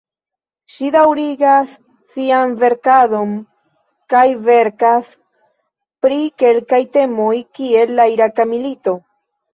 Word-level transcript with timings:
Ŝi 0.75 0.87
daŭrigas 0.93 1.73
sian 2.13 2.55
verkadon 2.63 3.35
kaj 4.15 4.25
verkas 4.47 5.13
pri 6.07 6.19
kelkaj 6.45 6.81
temoj, 6.99 7.33
kiel 7.61 7.97
la 8.01 8.13
Iraka 8.19 8.49
milito. 8.55 8.97